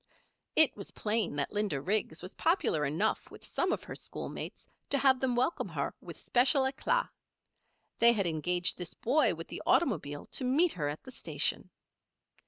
[0.55, 4.97] It was plain that Linda Riggs was popular enough with some of her schoolmates to
[4.97, 7.09] have them welcome her with special éclat.
[7.99, 11.69] They had engaged this boy with the automobile to meet her at the station.